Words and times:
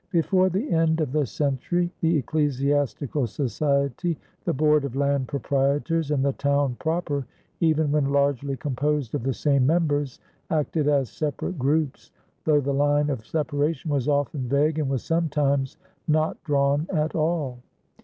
Before 0.09 0.49
the 0.49 0.71
end 0.71 0.99
of 0.99 1.11
the 1.11 1.27
century, 1.27 1.91
the 2.01 2.17
ecclesiastical 2.17 3.27
society, 3.27 4.17
the 4.45 4.51
board 4.51 4.83
of 4.83 4.95
land 4.95 5.27
proprietors, 5.27 6.09
and 6.09 6.25
the 6.25 6.33
town 6.33 6.75
proper, 6.79 7.27
even 7.59 7.91
when 7.91 8.05
largely 8.11 8.57
composed 8.57 9.13
of 9.13 9.21
the 9.21 9.35
same 9.35 9.63
members, 9.67 10.19
acted 10.49 10.87
as 10.87 11.11
separate 11.11 11.59
groups, 11.59 12.09
though 12.45 12.61
the 12.61 12.73
line 12.73 13.11
of 13.11 13.23
separation 13.27 13.91
was 13.91 14.07
often 14.07 14.49
vague 14.49 14.79
and 14.79 14.89
was 14.89 15.03
sometimes 15.03 15.77
not 16.07 16.43
drawn 16.45 16.87
at 16.91 17.13
all. 17.13 17.59